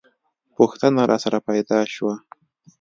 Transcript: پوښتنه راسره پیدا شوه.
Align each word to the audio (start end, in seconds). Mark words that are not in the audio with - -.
پوښتنه 0.55 1.01
راسره 1.11 1.39
پیدا 1.49 1.79
شوه. 1.93 2.15